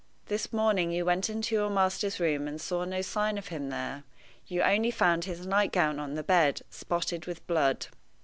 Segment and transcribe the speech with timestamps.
[0.29, 4.03] This morning you went into your master's room and saw no sign of him there.
[4.47, 7.85] You only found his nightgown on the bed, spotted with blood."